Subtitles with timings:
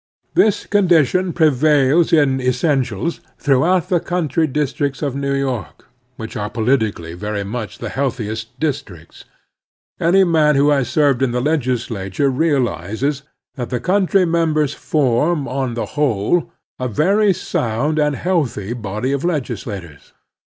[0.33, 6.79] This condition prevails in essentials throughout the country districts of New York, which are polit
[6.79, 9.25] ically very much the healthiest districts.
[9.99, 13.21] Any man who has served in the legislature realizes
[13.53, 16.49] that the country members form, on the whole,
[16.79, 20.13] a very sound and healthy body of legislators.